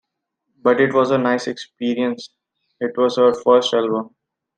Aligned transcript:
But 0.63 0.81
it 0.81 0.95
was 0.95 1.11
a 1.11 1.19
nice 1.19 1.45
experience- 1.45 2.29
it 2.79 2.97
was 2.97 3.19
our 3.19 3.35
first 3.35 3.71
album! 3.75 4.15